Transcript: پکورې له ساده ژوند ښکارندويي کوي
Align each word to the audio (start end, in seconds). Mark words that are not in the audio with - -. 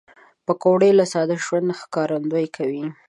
پکورې 0.45 0.89
له 0.99 1.05
ساده 1.13 1.35
ژوند 1.45 1.67
ښکارندويي 1.79 2.49
کوي 2.57 2.83